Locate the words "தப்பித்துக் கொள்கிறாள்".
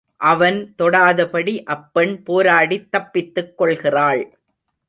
2.89-4.23